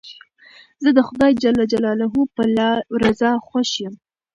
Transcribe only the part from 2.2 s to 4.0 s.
په رضا خوښ یم.